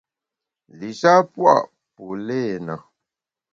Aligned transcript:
Li-sha 0.79 1.13
pua’ 1.33 1.55
polena. 1.95 2.75